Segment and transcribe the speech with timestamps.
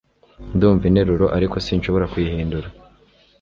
[0.55, 2.67] ndumva interuro, ariko sinshobora kuyihindura